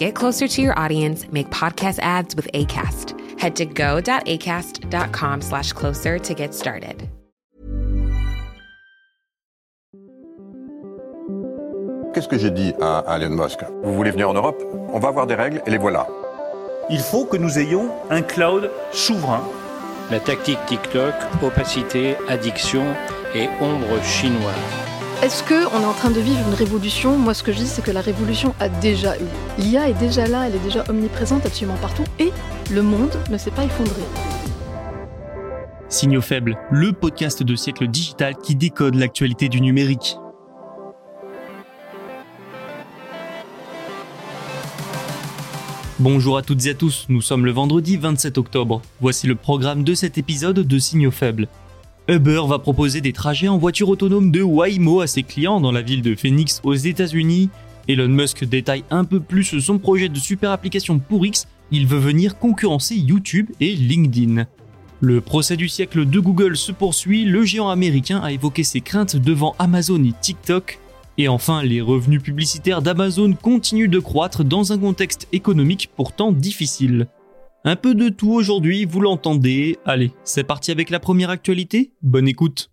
Get 0.00 0.14
closer 0.14 0.48
to 0.48 0.62
your 0.62 0.72
audience, 0.78 1.30
make 1.30 1.50
podcast 1.50 1.98
ads 2.00 2.34
with 2.34 2.48
ACAST. 2.54 3.38
Head 3.38 3.54
to 3.56 3.66
go.acast.com 3.66 5.42
slash 5.42 5.74
closer 5.74 6.18
to 6.18 6.34
get 6.34 6.54
started. 6.54 7.06
Qu'est-ce 12.14 12.28
que 12.28 12.38
j'ai 12.38 12.50
dit 12.50 12.72
à, 12.80 13.00
à 13.00 13.18
Elon 13.18 13.36
Musk? 13.36 13.58
Vous 13.82 13.92
voulez 13.92 14.10
venir 14.10 14.30
en 14.30 14.32
Europe? 14.32 14.62
On 14.90 14.98
va 14.98 15.08
avoir 15.08 15.26
des 15.26 15.34
règles 15.34 15.60
et 15.66 15.70
les 15.70 15.76
voilà. 15.76 16.06
Il 16.88 17.00
faut 17.00 17.26
que 17.26 17.36
nous 17.36 17.58
ayons 17.58 17.90
un 18.08 18.22
cloud 18.22 18.70
souverain. 18.92 19.42
La 20.10 20.18
tactique 20.18 20.64
TikTok, 20.66 21.12
opacité, 21.42 22.16
addiction 22.26 22.86
et 23.34 23.50
ombre 23.60 24.02
chinoise. 24.02 24.89
Est-ce 25.22 25.44
qu'on 25.44 25.82
est 25.82 25.84
en 25.84 25.92
train 25.92 26.10
de 26.10 26.18
vivre 26.18 26.40
une 26.48 26.54
révolution? 26.54 27.18
Moi, 27.18 27.34
ce 27.34 27.42
que 27.42 27.52
je 27.52 27.58
dis, 27.58 27.66
c'est 27.66 27.82
que 27.82 27.90
la 27.90 28.00
révolution 28.00 28.54
a 28.58 28.70
déjà 28.70 29.18
eu. 29.18 29.26
L'IA 29.58 29.90
est 29.90 29.98
déjà 29.98 30.26
là, 30.26 30.46
elle 30.46 30.54
est 30.54 30.64
déjà 30.64 30.82
omniprésente 30.88 31.44
absolument 31.44 31.76
partout, 31.76 32.04
et 32.18 32.32
le 32.70 32.80
monde 32.80 33.14
ne 33.30 33.36
s'est 33.36 33.50
pas 33.50 33.64
effondré. 33.64 34.00
Signaux 35.90 36.22
faibles, 36.22 36.56
le 36.70 36.94
podcast 36.94 37.42
de 37.42 37.54
siècle 37.54 37.86
digital 37.86 38.34
qui 38.42 38.54
décode 38.54 38.94
l'actualité 38.94 39.50
du 39.50 39.60
numérique. 39.60 40.16
Bonjour 45.98 46.38
à 46.38 46.42
toutes 46.42 46.64
et 46.64 46.70
à 46.70 46.74
tous, 46.74 47.04
nous 47.10 47.20
sommes 47.20 47.44
le 47.44 47.52
vendredi 47.52 47.98
27 47.98 48.38
octobre. 48.38 48.80
Voici 49.02 49.26
le 49.26 49.34
programme 49.34 49.84
de 49.84 49.92
cet 49.92 50.16
épisode 50.16 50.60
de 50.60 50.78
Signaux 50.78 51.10
faibles. 51.10 51.46
Uber 52.10 52.42
va 52.48 52.58
proposer 52.58 53.00
des 53.00 53.12
trajets 53.12 53.46
en 53.46 53.56
voiture 53.56 53.88
autonome 53.88 54.32
de 54.32 54.42
Waymo 54.42 55.00
à 55.00 55.06
ses 55.06 55.22
clients 55.22 55.60
dans 55.60 55.70
la 55.70 55.80
ville 55.80 56.02
de 56.02 56.16
Phoenix 56.16 56.60
aux 56.64 56.74
États-Unis. 56.74 57.50
Elon 57.86 58.08
Musk 58.08 58.44
détaille 58.44 58.82
un 58.90 59.04
peu 59.04 59.20
plus 59.20 59.60
son 59.60 59.78
projet 59.78 60.08
de 60.08 60.18
super 60.18 60.50
application 60.50 60.98
pour 60.98 61.24
X, 61.24 61.46
il 61.70 61.86
veut 61.86 62.00
venir 62.00 62.36
concurrencer 62.36 62.96
YouTube 62.96 63.46
et 63.60 63.76
LinkedIn. 63.76 64.46
Le 65.00 65.20
procès 65.20 65.56
du 65.56 65.68
siècle 65.68 66.04
de 66.04 66.18
Google 66.18 66.56
se 66.56 66.72
poursuit, 66.72 67.24
le 67.24 67.44
géant 67.44 67.68
américain 67.68 68.18
a 68.18 68.32
évoqué 68.32 68.64
ses 68.64 68.80
craintes 68.80 69.14
devant 69.14 69.54
Amazon 69.60 70.02
et 70.02 70.12
TikTok. 70.20 70.80
Et 71.16 71.28
enfin, 71.28 71.62
les 71.62 71.80
revenus 71.80 72.22
publicitaires 72.22 72.82
d'Amazon 72.82 73.34
continuent 73.34 73.88
de 73.88 74.00
croître 74.00 74.42
dans 74.42 74.72
un 74.72 74.78
contexte 74.78 75.28
économique 75.32 75.90
pourtant 75.94 76.32
difficile. 76.32 77.06
Un 77.62 77.76
peu 77.76 77.94
de 77.94 78.08
tout 78.08 78.32
aujourd'hui, 78.32 78.86
vous 78.86 79.02
l'entendez. 79.02 79.76
Allez, 79.84 80.12
c'est 80.24 80.44
parti 80.44 80.70
avec 80.70 80.88
la 80.88 80.98
première 80.98 81.28
actualité. 81.28 81.92
Bonne 82.00 82.26
écoute. 82.26 82.70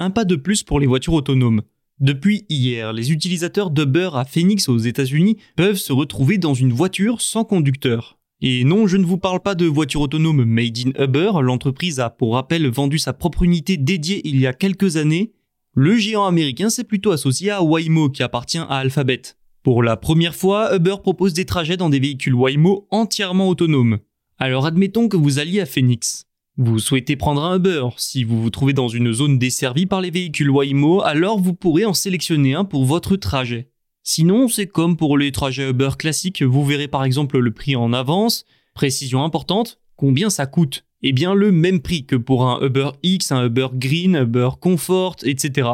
Un 0.00 0.10
pas 0.10 0.26
de 0.26 0.36
plus 0.36 0.62
pour 0.62 0.80
les 0.80 0.86
voitures 0.86 1.14
autonomes. 1.14 1.62
Depuis 1.98 2.44
hier, 2.50 2.92
les 2.92 3.10
utilisateurs 3.10 3.70
d'Uber 3.70 4.10
à 4.12 4.26
Phoenix 4.26 4.68
aux 4.68 4.76
États-Unis 4.76 5.38
peuvent 5.56 5.76
se 5.76 5.94
retrouver 5.94 6.36
dans 6.36 6.52
une 6.52 6.74
voiture 6.74 7.22
sans 7.22 7.44
conducteur. 7.44 8.18
Et 8.42 8.64
non, 8.64 8.86
je 8.86 8.98
ne 8.98 9.06
vous 9.06 9.16
parle 9.16 9.40
pas 9.40 9.54
de 9.54 9.64
voiture 9.64 10.02
autonome 10.02 10.44
made 10.44 10.76
in 10.76 11.02
Uber, 11.02 11.30
l'entreprise 11.40 12.00
a 12.00 12.10
pour 12.10 12.34
rappel 12.34 12.68
vendu 12.68 12.98
sa 12.98 13.14
propre 13.14 13.44
unité 13.44 13.78
dédiée 13.78 14.20
il 14.28 14.38
y 14.38 14.46
a 14.46 14.52
quelques 14.52 14.98
années. 14.98 15.32
Le 15.74 15.96
géant 15.96 16.26
américain 16.26 16.68
s'est 16.68 16.84
plutôt 16.84 17.12
associé 17.12 17.50
à 17.50 17.62
Waymo 17.62 18.10
qui 18.10 18.22
appartient 18.22 18.58
à 18.58 18.76
Alphabet. 18.76 19.22
Pour 19.64 19.82
la 19.82 19.96
première 19.96 20.34
fois, 20.34 20.76
Uber 20.76 20.96
propose 21.02 21.32
des 21.32 21.46
trajets 21.46 21.78
dans 21.78 21.88
des 21.88 21.98
véhicules 21.98 22.34
Waymo 22.34 22.86
entièrement 22.90 23.48
autonomes. 23.48 23.98
Alors 24.36 24.66
admettons 24.66 25.08
que 25.08 25.16
vous 25.16 25.38
alliez 25.38 25.60
à 25.60 25.66
Phoenix. 25.66 26.26
Vous 26.58 26.78
souhaitez 26.78 27.16
prendre 27.16 27.42
un 27.42 27.56
Uber. 27.56 27.86
Si 27.96 28.24
vous 28.24 28.42
vous 28.42 28.50
trouvez 28.50 28.74
dans 28.74 28.88
une 28.88 29.14
zone 29.14 29.38
desservie 29.38 29.86
par 29.86 30.02
les 30.02 30.10
véhicules 30.10 30.50
Waymo, 30.50 31.00
alors 31.00 31.40
vous 31.40 31.54
pourrez 31.54 31.86
en 31.86 31.94
sélectionner 31.94 32.52
un 32.52 32.66
pour 32.66 32.84
votre 32.84 33.16
trajet. 33.16 33.70
Sinon, 34.02 34.48
c'est 34.48 34.66
comme 34.66 34.98
pour 34.98 35.16
les 35.16 35.32
trajets 35.32 35.70
Uber 35.70 35.92
classiques, 35.98 36.42
vous 36.42 36.62
verrez 36.62 36.86
par 36.86 37.04
exemple 37.04 37.38
le 37.38 37.50
prix 37.50 37.74
en 37.74 37.94
avance. 37.94 38.44
Précision 38.74 39.24
importante, 39.24 39.80
combien 39.96 40.28
ça 40.28 40.44
coûte? 40.44 40.84
Eh 41.00 41.12
bien 41.12 41.32
le 41.32 41.52
même 41.52 41.80
prix 41.80 42.04
que 42.04 42.16
pour 42.16 42.46
un 42.46 42.60
Uber 42.60 42.90
X, 43.02 43.32
un 43.32 43.46
Uber 43.46 43.68
Green, 43.72 44.14
Uber 44.14 44.50
Comfort, 44.60 45.16
etc. 45.24 45.70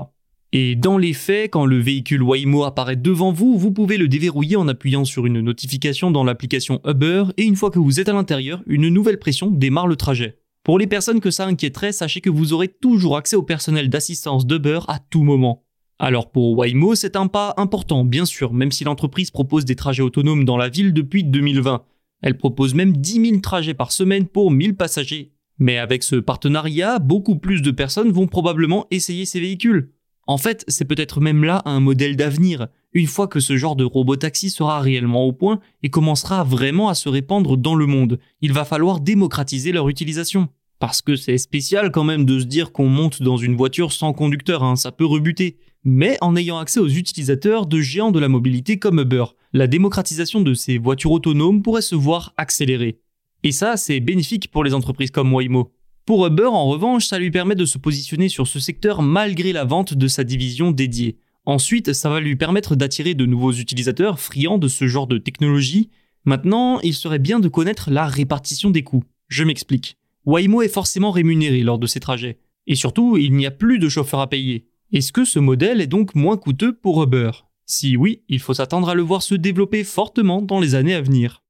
Et 0.53 0.75
dans 0.75 0.99
les 0.99 1.13
faits, 1.13 1.53
quand 1.53 1.65
le 1.65 1.79
véhicule 1.79 2.25
Waymo 2.25 2.65
apparaît 2.65 2.97
devant 2.97 3.31
vous, 3.31 3.57
vous 3.57 3.71
pouvez 3.71 3.97
le 3.97 4.09
déverrouiller 4.09 4.57
en 4.57 4.67
appuyant 4.67 5.05
sur 5.05 5.27
une 5.27 5.41
notification 5.41 6.11
dans 6.11 6.25
l'application 6.25 6.81
Uber 6.85 7.27
et 7.37 7.45
une 7.45 7.55
fois 7.55 7.71
que 7.71 7.79
vous 7.79 8.01
êtes 8.01 8.09
à 8.09 8.13
l'intérieur, 8.13 8.61
une 8.67 8.89
nouvelle 8.89 9.21
pression 9.21 9.49
démarre 9.49 9.87
le 9.87 9.95
trajet. 9.95 10.39
Pour 10.65 10.81
les 10.81 10.89
personnes 10.89 11.21
que 11.21 11.31
ça 11.31 11.47
inquiéterait, 11.47 11.93
sachez 11.93 12.21
que 12.21 12.31
vous 12.31 12.53
aurez 12.53 12.67
toujours 12.67 13.17
accès 13.17 13.37
au 13.37 13.45
personnel 13.45 13.89
d'assistance 13.89 14.45
d'Uber 14.45 14.81
à 14.89 14.99
tout 14.99 15.23
moment. 15.23 15.65
Alors 16.01 16.33
pour 16.33 16.59
Waymo, 16.59 16.97
c'est 16.97 17.15
un 17.15 17.29
pas 17.29 17.55
important, 17.57 18.05
bien 18.05 18.25
sûr, 18.25 18.53
même 18.53 18.73
si 18.73 18.83
l'entreprise 18.83 19.31
propose 19.31 19.65
des 19.65 19.77
trajets 19.77 20.03
autonomes 20.03 20.45
dans 20.45 20.57
la 20.57 20.69
ville 20.69 20.93
depuis 20.93 21.23
2020. 21.23 21.85
Elle 22.23 22.37
propose 22.37 22.75
même 22.75 22.97
10 22.97 23.27
000 23.29 23.41
trajets 23.41 23.75
par 23.75 23.93
semaine 23.93 24.27
pour 24.27 24.51
1000 24.51 24.75
passagers. 24.75 25.33
Mais 25.59 25.79
avec 25.79 26.03
ce 26.03 26.17
partenariat, 26.17 26.99
beaucoup 26.99 27.37
plus 27.37 27.63
de 27.63 27.71
personnes 27.71 28.11
vont 28.11 28.27
probablement 28.27 28.87
essayer 28.91 29.27
ces 29.27 29.41
véhicules. 29.41 29.93
En 30.31 30.39
fait, 30.39 30.65
c'est 30.69 30.85
peut-être 30.85 31.21
même 31.21 31.43
là 31.43 31.61
un 31.65 31.81
modèle 31.81 32.15
d'avenir, 32.15 32.69
une 32.93 33.09
fois 33.09 33.27
que 33.27 33.41
ce 33.41 33.57
genre 33.57 33.75
de 33.75 33.83
robot-taxi 33.83 34.51
sera 34.51 34.79
réellement 34.79 35.25
au 35.25 35.33
point 35.33 35.59
et 35.83 35.91
commencera 35.91 36.45
vraiment 36.45 36.89
à 36.89 36.95
se 36.95 37.09
répandre 37.09 37.57
dans 37.57 37.75
le 37.75 37.87
monde. 37.87 38.21
Il 38.41 38.53
va 38.53 38.65
falloir 38.65 39.01
démocratiser 39.01 39.73
leur 39.73 39.89
utilisation. 39.89 40.47
Parce 40.79 41.03
que 41.03 41.17
c'est 41.17 41.37
spécial 41.37 41.91
quand 41.91 42.05
même 42.05 42.25
de 42.25 42.39
se 42.39 42.45
dire 42.45 42.71
qu'on 42.71 42.87
monte 42.87 43.23
dans 43.23 43.39
une 43.39 43.57
voiture 43.57 43.93
sans 43.93 44.13
conducteur, 44.13 44.63
hein, 44.63 44.77
ça 44.77 44.93
peut 44.93 45.05
rebuter 45.05 45.57
mais 45.83 46.17
en 46.21 46.37
ayant 46.37 46.59
accès 46.59 46.79
aux 46.79 46.89
utilisateurs 46.89 47.67
de 47.67 47.81
géants 47.81 48.13
de 48.13 48.21
la 48.21 48.29
mobilité 48.29 48.79
comme 48.79 49.01
Uber. 49.01 49.25
La 49.53 49.67
démocratisation 49.67 50.43
de 50.43 50.55
ces 50.55 50.79
voitures 50.79 51.11
autonomes 51.11 51.61
pourrait 51.61 51.83
se 51.83 51.97
voir 51.97 52.35
accélérée. 52.37 53.01
Et 53.43 53.51
ça, 53.51 53.77
c'est 53.77 53.99
bénéfique 53.99 54.53
pour 54.53 54.63
les 54.63 54.75
entreprises 54.75 55.11
comme 55.11 55.35
Waymo. 55.35 55.73
Pour 56.11 56.27
Uber, 56.27 56.47
en 56.47 56.67
revanche, 56.67 57.07
ça 57.07 57.21
lui 57.21 57.31
permet 57.31 57.55
de 57.55 57.65
se 57.65 57.79
positionner 57.79 58.29
sur 58.29 58.49
ce 58.49 58.59
secteur 58.59 59.01
malgré 59.01 59.53
la 59.53 59.65
vente 59.65 59.95
de 59.95 60.09
sa 60.09 60.25
division 60.25 60.73
dédiée. 60.73 61.19
Ensuite, 61.47 61.93
ça 61.93 62.11
va 62.11 62.19
lui 62.19 62.35
permettre 62.35 62.75
d'attirer 62.75 63.15
de 63.15 63.27
nouveaux 63.27 63.53
utilisateurs 63.53 64.19
friands 64.19 64.59
de 64.59 64.67
ce 64.67 64.89
genre 64.89 65.07
de 65.07 65.19
technologie. 65.19 65.89
Maintenant, 66.25 66.81
il 66.81 66.95
serait 66.95 67.21
bien 67.21 67.39
de 67.39 67.47
connaître 67.47 67.93
la 67.93 68.09
répartition 68.09 68.71
des 68.71 68.83
coûts. 68.83 69.05
Je 69.29 69.45
m'explique. 69.45 69.99
Waymo 70.27 70.63
est 70.63 70.69
forcément 70.69 71.13
rémunéré 71.13 71.61
lors 71.61 71.79
de 71.79 71.87
ses 71.87 72.01
trajets. 72.01 72.41
Et 72.67 72.75
surtout, 72.75 73.17
il 73.17 73.33
n'y 73.35 73.47
a 73.47 73.53
plus 73.53 73.79
de 73.79 73.89
chauffeur 73.89 74.19
à 74.19 74.29
payer. 74.29 74.67
Est-ce 74.93 75.13
que 75.13 75.25
ce 75.25 75.39
modèle 75.39 75.81
est 75.81 75.87
donc 75.87 76.17
moins 76.17 76.37
coûteux 76.37 76.73
pour 76.73 77.01
Uber? 77.05 77.31
Si 77.67 77.97
oui, 77.97 78.23
il 78.29 78.41
faut 78.41 78.55
s'attendre 78.55 78.89
à 78.89 78.97
le 78.97 79.03
voir 79.03 79.23
se 79.23 79.37
développer 79.37 79.85
fortement 79.85 80.43
dans 80.43 80.59
les 80.59 80.75
années 80.75 80.95
à 80.95 81.03
venir. 81.03 81.45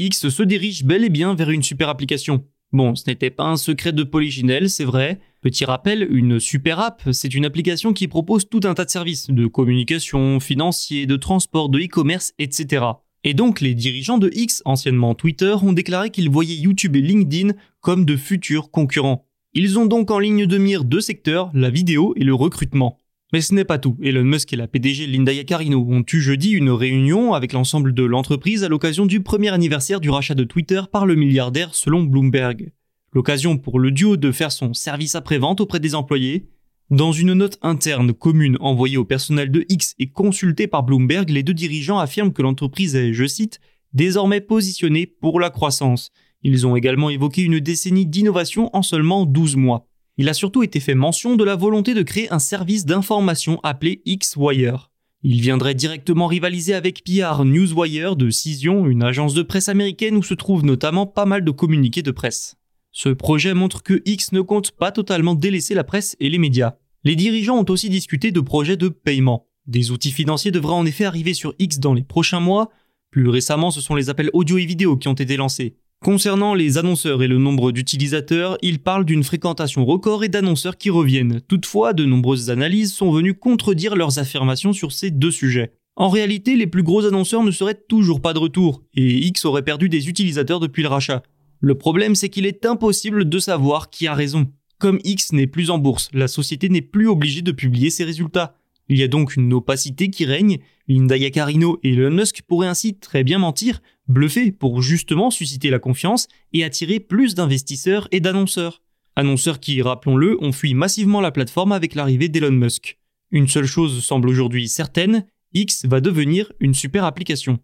X 0.00 0.28
se 0.28 0.42
dirige 0.44 0.84
bel 0.84 1.02
et 1.02 1.08
bien 1.08 1.34
vers 1.34 1.50
une 1.50 1.64
super 1.64 1.88
application. 1.88 2.44
Bon, 2.72 2.94
ce 2.94 3.02
n'était 3.08 3.30
pas 3.30 3.46
un 3.46 3.56
secret 3.56 3.92
de 3.92 4.04
Polyginelle, 4.04 4.70
c'est 4.70 4.84
vrai. 4.84 5.18
Petit 5.40 5.64
rappel, 5.64 6.06
une 6.08 6.38
super 6.38 6.78
app, 6.78 7.02
c'est 7.10 7.34
une 7.34 7.44
application 7.44 7.92
qui 7.92 8.06
propose 8.06 8.48
tout 8.48 8.60
un 8.62 8.74
tas 8.74 8.84
de 8.84 8.90
services, 8.90 9.28
de 9.28 9.46
communication, 9.46 10.38
financiers, 10.38 11.06
de 11.06 11.16
transport, 11.16 11.68
de 11.68 11.80
e-commerce, 11.80 12.32
etc. 12.38 12.84
Et 13.24 13.34
donc 13.34 13.60
les 13.60 13.74
dirigeants 13.74 14.18
de 14.18 14.30
X, 14.32 14.62
anciennement 14.64 15.16
Twitter, 15.16 15.56
ont 15.62 15.72
déclaré 15.72 16.10
qu'ils 16.10 16.30
voyaient 16.30 16.54
YouTube 16.54 16.94
et 16.94 17.00
LinkedIn 17.00 17.54
comme 17.80 18.04
de 18.04 18.16
futurs 18.16 18.70
concurrents. 18.70 19.26
Ils 19.52 19.80
ont 19.80 19.86
donc 19.86 20.12
en 20.12 20.20
ligne 20.20 20.46
de 20.46 20.58
mire 20.58 20.84
deux 20.84 21.00
secteurs, 21.00 21.50
la 21.54 21.70
vidéo 21.70 22.14
et 22.16 22.22
le 22.22 22.34
recrutement. 22.34 22.98
Mais 23.32 23.42
ce 23.42 23.54
n'est 23.54 23.64
pas 23.64 23.78
tout. 23.78 23.96
Elon 24.02 24.24
Musk 24.24 24.52
et 24.52 24.56
la 24.56 24.66
PDG 24.66 25.06
Linda 25.06 25.32
Yaccarino 25.32 25.86
ont 25.86 26.04
eu 26.10 26.20
jeudi 26.20 26.52
une 26.52 26.70
réunion 26.70 27.34
avec 27.34 27.52
l'ensemble 27.52 27.92
de 27.92 28.02
l'entreprise 28.02 28.64
à 28.64 28.68
l'occasion 28.68 29.04
du 29.04 29.20
premier 29.20 29.50
anniversaire 29.50 30.00
du 30.00 30.08
rachat 30.08 30.34
de 30.34 30.44
Twitter 30.44 30.80
par 30.90 31.04
le 31.04 31.14
milliardaire 31.14 31.74
selon 31.74 32.02
Bloomberg. 32.02 32.72
L'occasion 33.12 33.58
pour 33.58 33.80
le 33.80 33.90
duo 33.90 34.16
de 34.16 34.32
faire 34.32 34.52
son 34.52 34.72
service 34.72 35.14
après-vente 35.14 35.60
auprès 35.60 35.80
des 35.80 35.94
employés 35.94 36.48
dans 36.90 37.12
une 37.12 37.34
note 37.34 37.58
interne 37.60 38.14
commune 38.14 38.56
envoyée 38.60 38.96
au 38.96 39.04
personnel 39.04 39.50
de 39.50 39.66
X 39.68 39.94
et 39.98 40.08
consultée 40.08 40.66
par 40.66 40.82
Bloomberg, 40.82 41.28
les 41.28 41.42
deux 41.42 41.52
dirigeants 41.52 41.98
affirment 41.98 42.32
que 42.32 42.40
l'entreprise 42.40 42.96
est, 42.96 43.12
je 43.12 43.26
cite, 43.26 43.60
désormais 43.92 44.40
positionnée 44.40 45.04
pour 45.04 45.38
la 45.38 45.50
croissance. 45.50 46.12
Ils 46.42 46.66
ont 46.66 46.76
également 46.76 47.10
évoqué 47.10 47.42
une 47.42 47.60
décennie 47.60 48.06
d'innovation 48.06 48.74
en 48.74 48.82
seulement 48.82 49.26
12 49.26 49.56
mois. 49.56 49.86
Il 50.18 50.28
a 50.28 50.34
surtout 50.34 50.64
été 50.64 50.80
fait 50.80 50.96
mention 50.96 51.36
de 51.36 51.44
la 51.44 51.54
volonté 51.54 51.94
de 51.94 52.02
créer 52.02 52.30
un 52.32 52.40
service 52.40 52.84
d'information 52.84 53.60
appelé 53.62 54.02
X-Wire. 54.04 54.90
Il 55.22 55.40
viendrait 55.40 55.74
directement 55.74 56.26
rivaliser 56.26 56.74
avec 56.74 57.04
PR 57.04 57.44
Newswire 57.44 58.16
de 58.16 58.28
Cision, 58.28 58.86
une 58.86 59.04
agence 59.04 59.32
de 59.32 59.42
presse 59.42 59.68
américaine 59.68 60.16
où 60.16 60.22
se 60.24 60.34
trouvent 60.34 60.64
notamment 60.64 61.06
pas 61.06 61.24
mal 61.24 61.44
de 61.44 61.50
communiqués 61.52 62.02
de 62.02 62.10
presse. 62.10 62.56
Ce 62.90 63.08
projet 63.08 63.54
montre 63.54 63.84
que 63.84 64.02
X 64.04 64.32
ne 64.32 64.40
compte 64.40 64.72
pas 64.72 64.90
totalement 64.90 65.36
délaisser 65.36 65.74
la 65.74 65.84
presse 65.84 66.16
et 66.18 66.28
les 66.28 66.38
médias. 66.38 66.74
Les 67.04 67.14
dirigeants 67.14 67.58
ont 67.58 67.70
aussi 67.70 67.88
discuté 67.88 68.32
de 68.32 68.40
projets 68.40 68.76
de 68.76 68.88
paiement. 68.88 69.46
Des 69.66 69.92
outils 69.92 70.10
financiers 70.10 70.50
devraient 70.50 70.72
en 70.72 70.86
effet 70.86 71.04
arriver 71.04 71.34
sur 71.34 71.54
X 71.60 71.78
dans 71.78 71.94
les 71.94 72.02
prochains 72.02 72.40
mois. 72.40 72.70
Plus 73.12 73.28
récemment, 73.28 73.70
ce 73.70 73.80
sont 73.80 73.94
les 73.94 74.10
appels 74.10 74.30
audio 74.32 74.58
et 74.58 74.66
vidéo 74.66 74.96
qui 74.96 75.06
ont 75.06 75.14
été 75.14 75.36
lancés. 75.36 75.76
Concernant 76.04 76.54
les 76.54 76.78
annonceurs 76.78 77.24
et 77.24 77.26
le 77.28 77.38
nombre 77.38 77.72
d'utilisateurs, 77.72 78.56
ils 78.62 78.78
parlent 78.78 79.04
d'une 79.04 79.24
fréquentation 79.24 79.84
record 79.84 80.22
et 80.22 80.28
d'annonceurs 80.28 80.78
qui 80.78 80.90
reviennent. 80.90 81.40
Toutefois, 81.48 81.92
de 81.92 82.04
nombreuses 82.04 82.50
analyses 82.50 82.92
sont 82.92 83.10
venues 83.10 83.34
contredire 83.34 83.96
leurs 83.96 84.20
affirmations 84.20 84.72
sur 84.72 84.92
ces 84.92 85.10
deux 85.10 85.32
sujets. 85.32 85.72
En 85.96 86.08
réalité, 86.08 86.54
les 86.54 86.68
plus 86.68 86.84
gros 86.84 87.04
annonceurs 87.04 87.42
ne 87.42 87.50
seraient 87.50 87.82
toujours 87.88 88.20
pas 88.20 88.32
de 88.32 88.38
retour, 88.38 88.84
et 88.94 89.26
X 89.26 89.44
aurait 89.44 89.64
perdu 89.64 89.88
des 89.88 90.08
utilisateurs 90.08 90.60
depuis 90.60 90.82
le 90.82 90.88
rachat. 90.88 91.24
Le 91.60 91.74
problème, 91.74 92.14
c'est 92.14 92.28
qu'il 92.28 92.46
est 92.46 92.64
impossible 92.64 93.28
de 93.28 93.38
savoir 93.40 93.90
qui 93.90 94.06
a 94.06 94.14
raison. 94.14 94.46
Comme 94.78 95.00
X 95.02 95.32
n'est 95.32 95.48
plus 95.48 95.70
en 95.70 95.78
bourse, 95.78 96.08
la 96.12 96.28
société 96.28 96.68
n'est 96.68 96.80
plus 96.80 97.08
obligée 97.08 97.42
de 97.42 97.50
publier 97.50 97.90
ses 97.90 98.04
résultats. 98.04 98.54
Il 98.88 98.96
y 98.96 99.02
a 99.02 99.08
donc 99.08 99.36
une 99.36 99.52
opacité 99.52 100.10
qui 100.10 100.24
règne. 100.24 100.58
Linda 100.86 101.16
Yaccarino 101.16 101.78
et 101.82 101.92
Elon 101.92 102.10
Musk 102.10 102.42
pourraient 102.42 102.68
ainsi 102.68 102.94
très 102.94 103.22
bien 103.22 103.38
mentir, 103.38 103.80
bluffer 104.08 104.52
pour 104.52 104.80
justement 104.80 105.30
susciter 105.30 105.68
la 105.68 105.78
confiance 105.78 106.28
et 106.54 106.64
attirer 106.64 106.98
plus 106.98 107.34
d'investisseurs 107.34 108.08
et 108.10 108.20
d'annonceurs. 108.20 108.82
Annonceurs 109.14 109.60
qui, 109.60 109.82
rappelons-le, 109.82 110.42
ont 110.42 110.52
fui 110.52 110.74
massivement 110.74 111.20
la 111.20 111.30
plateforme 111.30 111.72
avec 111.72 111.94
l'arrivée 111.94 112.28
d'Elon 112.28 112.52
Musk. 112.52 112.98
Une 113.30 113.48
seule 113.48 113.66
chose 113.66 114.02
semble 114.02 114.28
aujourd'hui 114.28 114.68
certaine, 114.68 115.26
X 115.52 115.84
va 115.84 116.00
devenir 116.00 116.52
une 116.60 116.72
super 116.72 117.04
application. 117.04 117.58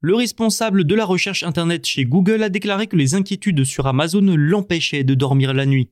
Le 0.00 0.14
responsable 0.14 0.84
de 0.84 0.94
la 0.94 1.06
recherche 1.06 1.44
Internet 1.44 1.86
chez 1.86 2.04
Google 2.04 2.42
a 2.42 2.50
déclaré 2.50 2.86
que 2.86 2.96
les 2.96 3.14
inquiétudes 3.14 3.64
sur 3.64 3.86
Amazon 3.86 4.34
l'empêchaient 4.36 5.02
de 5.02 5.14
dormir 5.14 5.54
la 5.54 5.64
nuit. 5.64 5.88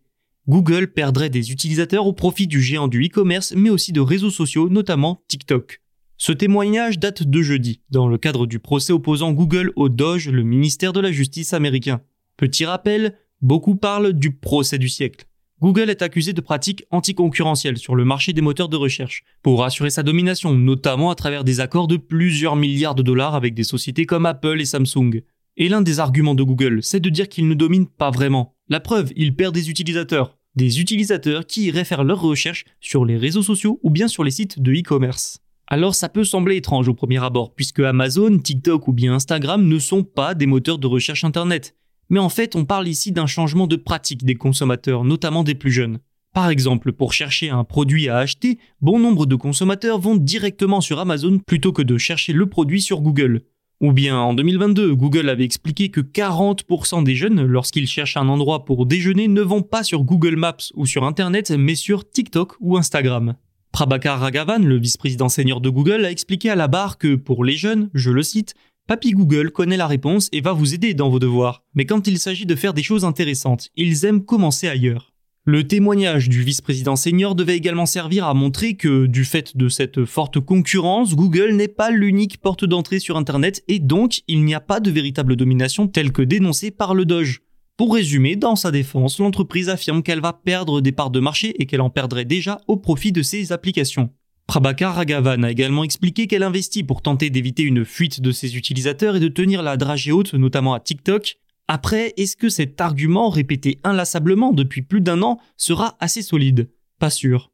Google 0.49 0.89
perdrait 0.89 1.31
des 1.31 1.53
utilisateurs 1.53 2.07
au 2.07 2.13
profit 2.13 2.49
du 2.49 2.61
géant 2.61 2.89
du 2.89 3.05
e-commerce, 3.07 3.55
mais 3.57 3.71
aussi 3.71 3.93
de 3.93 4.01
réseaux 4.01 4.31
sociaux, 4.31 4.69
notamment 4.69 5.23
TikTok. 5.29 5.81
Ce 6.17 6.33
témoignage 6.33 6.99
date 6.99 7.23
de 7.23 7.43
jeudi, 7.43 7.81
dans 7.91 8.09
le 8.09 8.19
cadre 8.19 8.47
du 8.47 8.59
procès 8.59 8.93
opposant 8.93 9.33
Google 9.33 9.73
au 9.77 9.89
Doge, 9.89 10.29
le 10.29 10.43
ministère 10.43 10.93
de 10.93 11.01
la 11.01 11.13
Justice 11.13 11.53
américain. 11.53 12.01
Petit 12.37 12.65
rappel, 12.65 13.17
beaucoup 13.41 13.77
parlent 13.77 14.13
du 14.13 14.33
procès 14.33 14.79
du 14.79 14.89
siècle. 14.89 15.27
Google 15.61 15.91
est 15.91 16.03
accusé 16.03 16.33
de 16.33 16.41
pratiques 16.41 16.85
anticoncurrentielles 16.91 17.79
sur 17.79 17.95
le 17.95 18.05
marché 18.05 18.33
des 18.33 18.41
moteurs 18.41 18.69
de 18.69 18.77
recherche, 18.77 19.23
pour 19.45 19.63
assurer 19.63 19.91
sa 19.91 20.03
domination, 20.03 20.55
notamment 20.55 21.13
à 21.13 21.15
travers 21.15 21.45
des 21.45 21.61
accords 21.61 21.87
de 21.87 21.97
plusieurs 21.97 22.57
milliards 22.57 22.97
de 22.97 23.03
dollars 23.05 23.37
avec 23.37 23.55
des 23.55 23.63
sociétés 23.63 24.07
comme 24.07 24.27
Apple 24.27 24.61
et 24.61 24.65
Samsung. 24.65 25.23
Et 25.57 25.69
l'un 25.69 25.83
des 25.83 26.01
arguments 26.01 26.35
de 26.35 26.43
Google, 26.43 26.83
c'est 26.83 26.99
de 26.99 27.11
dire 27.11 27.29
qu'il 27.29 27.47
ne 27.47 27.55
domine 27.55 27.87
pas 27.87 28.11
vraiment. 28.11 28.57
La 28.73 28.81
preuve, 28.81 29.13
il 29.17 29.37
perd 29.37 29.55
des 29.55 29.69
utilisateurs. 29.69 30.39
Des 30.55 30.81
utilisateurs 30.81 31.47
qui 31.47 31.65
iraient 31.65 31.85
faire 31.85 32.05
leurs 32.05 32.23
recherches 32.23 32.65
sur 32.81 33.05
les 33.05 33.19
réseaux 33.19 33.43
sociaux 33.43 33.79
ou 33.83 33.91
bien 33.91 34.09
sur 34.09 34.25
les 34.25 34.31
sites 34.31 34.63
de 34.63 34.73
e-commerce. 34.73 35.41
Alors 35.67 35.95
ça 35.95 36.09
peut 36.09 36.25
sembler 36.25 36.57
étrange 36.57 36.89
au 36.89 36.95
premier 36.95 37.23
abord, 37.23 37.55
puisque 37.55 37.81
Amazon, 37.81 38.39
TikTok 38.39 38.89
ou 38.89 38.95
bien 38.95 39.13
Instagram 39.13 39.69
ne 39.69 39.79
sont 39.79 40.05
pas 40.05 40.33
des 40.35 40.47
moteurs 40.47 40.79
de 40.79 40.87
recherche 40.87 41.23
Internet. 41.23 41.77
Mais 42.09 42.19
en 42.19 42.31
fait, 42.31 42.57
on 42.57 42.65
parle 42.65 42.89
ici 42.89 43.13
d'un 43.13 43.27
changement 43.27 43.67
de 43.67 43.77
pratique 43.77 44.25
des 44.25 44.37
consommateurs, 44.37 45.05
notamment 45.05 45.45
des 45.45 45.55
plus 45.55 45.71
jeunes. 45.71 45.99
Par 46.33 46.49
exemple, 46.49 46.95
pour 46.95 47.13
chercher 47.13 47.51
un 47.51 47.65
produit 47.65 48.09
à 48.09 48.17
acheter, 48.17 48.59
bon 48.81 48.99
nombre 48.99 49.27
de 49.27 49.37
consommateurs 49.37 49.99
vont 49.99 50.17
directement 50.17 50.81
sur 50.81 50.99
Amazon 50.99 51.41
plutôt 51.47 51.75
que 51.75 51.83
de 51.83 51.99
chercher 51.99 52.33
le 52.33 52.49
produit 52.49 52.81
sur 52.81 53.03
Google. 53.03 53.43
Ou 53.83 53.93
bien 53.93 54.17
en 54.17 54.33
2022, 54.33 54.95
Google 54.95 55.29
avait 55.29 55.43
expliqué 55.43 55.89
que 55.89 56.01
40% 56.01 57.03
des 57.03 57.17
jeunes, 57.17 57.45
lorsqu'ils 57.45 57.89
cherchent 57.89 58.17
un 58.17 58.29
endroit 58.29 58.65
pour 58.65 58.87
déjeuner, 58.87 59.27
ne 59.27 59.41
vont 59.43 59.63
pas 59.63 59.83
sur 59.83 60.05
Google 60.05 60.37
Maps 60.37 60.71
ou 60.75 60.87
sur 60.87 61.03
Internet, 61.03 61.51
mais 61.51 61.75
sur 61.75 62.09
TikTok 62.09 62.55
ou 62.61 62.77
Instagram. 62.77 63.35
Prabhakar 63.73 64.21
Raghavan, 64.21 64.61
le 64.61 64.79
vice-président 64.79 65.29
senior 65.29 65.61
de 65.61 65.69
Google, 65.69 66.05
a 66.05 66.13
expliqué 66.13 66.49
à 66.49 66.55
la 66.55 66.69
barre 66.69 66.97
que 66.97 67.17
pour 67.17 67.45
les 67.45 67.57
jeunes, 67.57 67.91
je 67.93 68.13
le 68.13 68.23
cite, 68.23 68.55
Papy 68.87 69.11
Google 69.11 69.51
connaît 69.51 69.77
la 69.77 69.89
réponse 69.89 70.29
et 70.31 70.41
va 70.41 70.53
vous 70.53 70.75
aider 70.75 70.95
dans 70.95 71.09
vos 71.09 71.19
devoirs. 71.19 71.65
Mais 71.75 71.85
quand 71.85 72.07
il 72.07 72.21
s'agit 72.21 72.47
de 72.47 72.55
faire 72.55 72.75
des 72.75 72.85
choses 72.85 73.05
intéressantes, 73.05 73.69
ils 73.75 74.05
aiment 74.05 74.25
commencer 74.25 74.69
ailleurs. 74.69 75.12
Le 75.45 75.67
témoignage 75.67 76.29
du 76.29 76.45
vice-président 76.45 76.95
senior 76.95 77.35
devait 77.35 77.57
également 77.57 77.85
servir 77.85 78.27
à 78.27 78.33
montrer 78.33 78.75
que, 78.75 79.07
du 79.07 79.25
fait 79.25 79.57
de 79.57 79.69
cette 79.69 80.05
forte 80.05 80.39
concurrence, 80.39 81.17
Google 81.17 81.55
n'est 81.55 81.67
pas 81.67 81.91
l'unique 81.91 82.39
porte 82.39 82.65
d'entrée 82.65 83.01
sur 83.01 83.17
Internet 83.17 83.65
et 83.67 83.81
donc 83.81 84.21
il 84.29 84.45
n'y 84.45 84.55
a 84.55 84.61
pas 84.61 84.79
de 84.79 84.89
véritable 84.89 85.35
domination 85.35 85.89
telle 85.89 86.13
que 86.13 86.23
dénoncée 86.23 86.71
par 86.71 86.95
le 86.95 87.05
Doge. 87.05 87.41
Pour 87.77 87.93
résumer, 87.93 88.37
dans 88.37 88.55
sa 88.55 88.71
défense, 88.71 89.19
l'entreprise 89.19 89.69
affirme 89.69 90.05
qu'elle 90.05 90.21
va 90.21 90.33
perdre 90.33 90.81
des 90.81 90.93
parts 90.93 91.11
de 91.11 91.19
marché 91.19 91.61
et 91.61 91.67
qu'elle 91.67 91.81
en 91.81 91.91
perdrait 91.91 92.25
déjà 92.25 92.61
au 92.69 92.77
profit 92.77 93.11
de 93.11 93.23
ses 93.23 93.51
applications. 93.51 94.11
Prabhakar 94.47 94.95
Raghavan 94.95 95.43
a 95.43 95.51
également 95.51 95.83
expliqué 95.83 96.29
qu'elle 96.29 96.45
investit 96.45 96.85
pour 96.85 97.03
tenter 97.03 97.31
d'éviter 97.31 97.65
une 97.65 97.85
fuite 97.85 98.21
de 98.21 98.31
ses 98.31 98.57
utilisateurs 98.57 99.17
et 99.17 99.21
de 99.21 99.27
tenir 99.27 99.65
la 99.65 99.77
dragée 99.77 100.13
haute, 100.13 100.35
notamment 100.35 100.75
à 100.75 100.79
TikTok. 100.79 101.39
Après, 101.69 102.13
est-ce 102.17 102.37
que 102.37 102.49
cet 102.49 102.81
argument, 102.81 103.31
répété 103.31 103.81
inlassablement 103.85 104.53
depuis 104.53 104.83
plus 104.83 105.01
d'un 105.01 105.23
an, 105.23 105.39
sera 105.57 105.97
assez 106.01 106.23
solide? 106.23 106.71
Pas 106.99 107.11
sûr. 107.11 107.53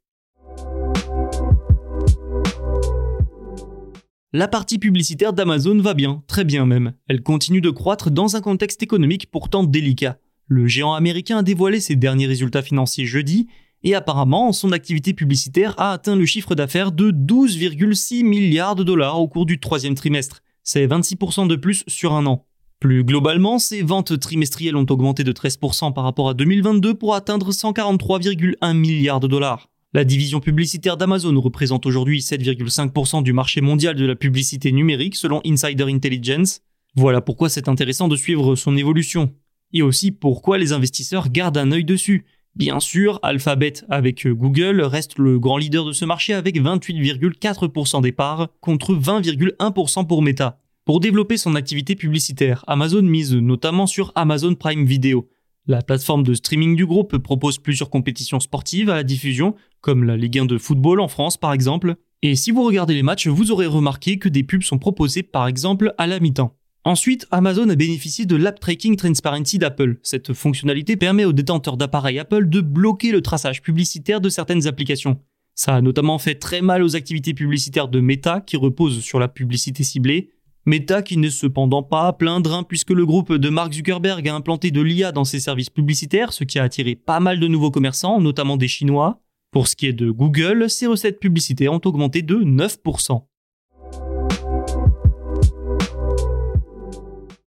La 4.32 4.46
partie 4.46 4.78
publicitaire 4.78 5.32
d'Amazon 5.32 5.78
va 5.78 5.94
bien, 5.94 6.22
très 6.26 6.44
bien 6.44 6.66
même. 6.66 6.92
Elle 7.08 7.22
continue 7.22 7.62
de 7.62 7.70
croître 7.70 8.10
dans 8.10 8.36
un 8.36 8.42
contexte 8.42 8.82
économique 8.82 9.30
pourtant 9.30 9.64
délicat. 9.64 10.18
Le 10.48 10.66
géant 10.66 10.94
américain 10.94 11.38
a 11.38 11.42
dévoilé 11.42 11.80
ses 11.80 11.96
derniers 11.96 12.26
résultats 12.26 12.62
financiers 12.62 13.06
jeudi 13.06 13.48
et 13.82 13.94
apparemment 13.94 14.52
son 14.52 14.72
activité 14.72 15.14
publicitaire 15.14 15.74
a 15.78 15.92
atteint 15.92 16.16
le 16.16 16.26
chiffre 16.26 16.54
d'affaires 16.54 16.92
de 16.92 17.10
12,6 17.10 18.24
milliards 18.24 18.74
de 18.74 18.84
dollars 18.84 19.20
au 19.20 19.28
cours 19.28 19.46
du 19.46 19.60
troisième 19.60 19.94
trimestre. 19.94 20.42
C'est 20.62 20.86
26% 20.86 21.48
de 21.48 21.56
plus 21.56 21.84
sur 21.86 22.12
un 22.12 22.26
an. 22.26 22.47
Plus 22.80 23.02
globalement, 23.02 23.58
ses 23.58 23.82
ventes 23.82 24.20
trimestrielles 24.20 24.76
ont 24.76 24.86
augmenté 24.88 25.24
de 25.24 25.32
13% 25.32 25.92
par 25.92 26.04
rapport 26.04 26.28
à 26.28 26.34
2022 26.34 26.94
pour 26.94 27.16
atteindre 27.16 27.50
143,1 27.50 28.76
milliards 28.76 29.18
de 29.18 29.26
dollars. 29.26 29.68
La 29.94 30.04
division 30.04 30.38
publicitaire 30.38 30.96
d'Amazon 30.96 31.40
représente 31.40 31.86
aujourd'hui 31.86 32.20
7,5% 32.20 33.24
du 33.24 33.32
marché 33.32 33.60
mondial 33.60 33.96
de 33.96 34.04
la 34.04 34.14
publicité 34.14 34.70
numérique 34.70 35.16
selon 35.16 35.40
Insider 35.44 35.86
Intelligence. 35.88 36.60
Voilà 36.94 37.20
pourquoi 37.20 37.48
c'est 37.48 37.68
intéressant 37.68 38.06
de 38.06 38.14
suivre 38.14 38.54
son 38.54 38.76
évolution. 38.76 39.32
Et 39.72 39.82
aussi 39.82 40.12
pourquoi 40.12 40.56
les 40.56 40.72
investisseurs 40.72 41.30
gardent 41.30 41.58
un 41.58 41.72
œil 41.72 41.84
dessus. 41.84 42.26
Bien 42.54 42.78
sûr, 42.78 43.18
Alphabet 43.22 43.74
avec 43.88 44.28
Google 44.28 44.82
reste 44.82 45.18
le 45.18 45.40
grand 45.40 45.56
leader 45.56 45.84
de 45.84 45.92
ce 45.92 46.04
marché 46.04 46.32
avec 46.32 46.60
28,4% 46.60 48.02
des 48.02 48.12
parts 48.12 48.48
contre 48.60 48.94
20,1% 48.94 50.06
pour 50.06 50.22
Meta. 50.22 50.60
Pour 50.88 51.00
développer 51.00 51.36
son 51.36 51.54
activité 51.54 51.96
publicitaire, 51.96 52.64
Amazon 52.66 53.02
mise 53.02 53.34
notamment 53.34 53.86
sur 53.86 54.10
Amazon 54.14 54.54
Prime 54.54 54.86
Video. 54.86 55.28
La 55.66 55.82
plateforme 55.82 56.22
de 56.22 56.32
streaming 56.32 56.76
du 56.76 56.86
groupe 56.86 57.18
propose 57.18 57.58
plusieurs 57.58 57.90
compétitions 57.90 58.40
sportives 58.40 58.88
à 58.88 58.94
la 58.94 59.02
diffusion, 59.02 59.54
comme 59.82 60.02
la 60.02 60.16
Ligue 60.16 60.38
1 60.38 60.46
de 60.46 60.56
football 60.56 61.00
en 61.00 61.08
France 61.08 61.36
par 61.36 61.52
exemple. 61.52 61.96
Et 62.22 62.36
si 62.36 62.52
vous 62.52 62.64
regardez 62.64 62.94
les 62.94 63.02
matchs, 63.02 63.26
vous 63.26 63.50
aurez 63.50 63.66
remarqué 63.66 64.18
que 64.18 64.30
des 64.30 64.44
pubs 64.44 64.62
sont 64.62 64.78
proposées 64.78 65.22
par 65.22 65.46
exemple 65.46 65.92
à 65.98 66.06
la 66.06 66.20
mi-temps. 66.20 66.56
Ensuite, 66.84 67.26
Amazon 67.30 67.68
a 67.68 67.74
bénéficié 67.74 68.24
de 68.24 68.36
l'App 68.36 68.58
Tracking 68.58 68.96
Transparency 68.96 69.58
d'Apple. 69.58 69.98
Cette 70.02 70.32
fonctionnalité 70.32 70.96
permet 70.96 71.26
aux 71.26 71.34
détenteurs 71.34 71.76
d'appareils 71.76 72.18
Apple 72.18 72.48
de 72.48 72.62
bloquer 72.62 73.12
le 73.12 73.20
traçage 73.20 73.60
publicitaire 73.60 74.22
de 74.22 74.30
certaines 74.30 74.66
applications. 74.66 75.20
Ça 75.54 75.74
a 75.74 75.80
notamment 75.82 76.18
fait 76.18 76.36
très 76.36 76.62
mal 76.62 76.82
aux 76.82 76.96
activités 76.96 77.34
publicitaires 77.34 77.88
de 77.88 78.00
Meta 78.00 78.40
qui 78.40 78.56
reposent 78.56 79.00
sur 79.00 79.18
la 79.18 79.28
publicité 79.28 79.82
ciblée. 79.82 80.30
Meta 80.68 81.00
qui 81.00 81.16
n'est 81.16 81.30
cependant 81.30 81.82
pas 81.82 82.08
à 82.08 82.12
plaindre 82.12 82.52
hein, 82.52 82.62
puisque 82.62 82.90
le 82.90 83.06
groupe 83.06 83.32
de 83.32 83.48
Mark 83.48 83.72
Zuckerberg 83.72 84.28
a 84.28 84.34
implanté 84.34 84.70
de 84.70 84.82
l'IA 84.82 85.12
dans 85.12 85.24
ses 85.24 85.40
services 85.40 85.70
publicitaires, 85.70 86.34
ce 86.34 86.44
qui 86.44 86.58
a 86.58 86.62
attiré 86.62 86.94
pas 86.94 87.20
mal 87.20 87.40
de 87.40 87.48
nouveaux 87.48 87.70
commerçants, 87.70 88.20
notamment 88.20 88.58
des 88.58 88.68
Chinois. 88.68 89.22
Pour 89.50 89.66
ce 89.66 89.74
qui 89.74 89.86
est 89.86 89.94
de 89.94 90.10
Google, 90.10 90.68
ses 90.68 90.86
recettes 90.86 91.20
publicitaires 91.20 91.72
ont 91.72 91.80
augmenté 91.86 92.20
de 92.20 92.36
9%. 92.36 93.22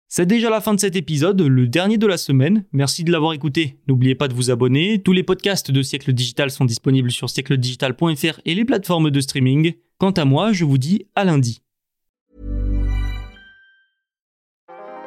C'est 0.08 0.25
déjà 0.25 0.50
la 0.50 0.60
fin 0.60 0.74
de 0.74 0.79
cet 0.79 0.96
épisode, 0.96 1.39
le 1.39 1.67
dernier 1.67 2.00
de 2.00 2.08
la 2.08 2.17
semaine. 2.17 2.65
Merci 2.72 3.03
de 3.03 3.12
l'avoir 3.12 3.34
écouté. 3.34 3.77
N'oubliez 3.88 4.15
pas 4.15 4.27
de 4.27 4.34
vous 4.34 4.50
abonner. 4.50 5.03
Tous 5.03 5.13
les 5.13 5.24
podcasts 5.24 5.70
de 5.70 5.82
Siècle 5.84 6.13
Digital 6.13 6.50
sont 6.50 6.65
disponibles 6.65 7.12
sur 7.12 7.29
siècledigital.fr 7.29 8.39
et 8.46 8.55
les 8.55 8.65
plateformes 8.65 9.12
de 9.12 9.22
streaming. 9.22 9.74
Quant 10.00 10.12
à 10.12 10.25
moi, 10.25 10.51
je 10.51 10.65
vous 10.65 10.79
dis 10.79 11.05
à 11.15 11.25
lundi. 11.25 11.62